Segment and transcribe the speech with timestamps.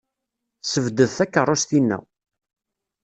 [0.61, 1.99] Ssebded takeṛṛust-inna.